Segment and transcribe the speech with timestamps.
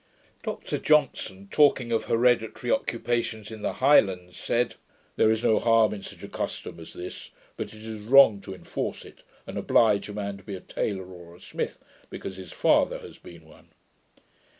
[0.41, 4.73] Dr Johnson, talking of hereditary occupations in the Highlands, said,
[5.15, 8.55] 'There is no harm in such a custom as this; but it is wrong to
[8.55, 11.77] enforce it, and oblige a man to be a taylor or a smith,
[12.09, 13.69] because his father has been one.'